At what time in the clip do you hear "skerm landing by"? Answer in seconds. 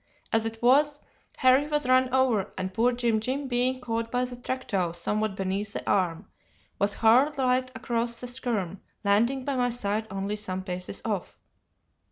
8.25-9.55